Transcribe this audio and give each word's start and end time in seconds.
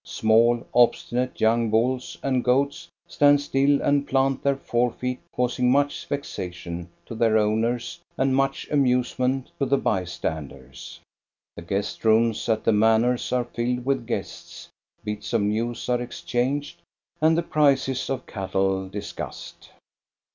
Small, 0.03 0.65
obstinate 0.73 1.39
young 1.39 1.69
bulls 1.69 2.17
and 2.23 2.43
goats 2.43 2.87
stand 3.07 3.39
still 3.39 3.79
and 3.83 4.07
plant 4.07 4.41
their 4.41 4.55
forefeet, 4.55 5.19
causing 5.31 5.69
much 5.71 6.07
vexation 6.07 6.89
to 7.05 7.13
their 7.13 7.37
owners 7.37 7.99
and 8.17 8.35
much 8.35 8.67
amusement 8.71 9.51
to 9.59 9.67
the 9.67 9.77
by 9.77 10.05
standers. 10.05 10.99
The 11.55 11.61
guest 11.61 12.03
rooms 12.03 12.49
at 12.49 12.63
the 12.63 12.71
manors 12.73 13.31
are 13.31 13.43
filled 13.45 13.85
with 13.85 14.07
guests, 14.07 14.69
bits 15.03 15.33
of 15.33 15.41
news 15.43 15.87
are 15.87 16.01
exchanged, 16.01 16.77
and 17.21 17.37
the 17.37 17.43
prices 17.43 18.09
of 18.09 18.25
cattle 18.25 18.89
discussed. 18.89 19.69